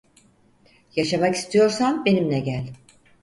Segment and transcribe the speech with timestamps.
[0.95, 2.69] Yaşamak istiyorsan benimle gel.